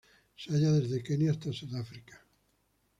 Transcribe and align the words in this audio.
Se 0.35 0.49
halla 0.49 0.71
desde 0.79 1.03
Kenia 1.03 1.29
hasta 1.29 1.53
Sudáfrica. 1.53 2.19